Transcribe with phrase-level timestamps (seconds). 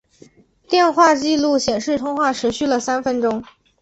[0.67, 3.43] 电话记录显示通话持续了三分钟。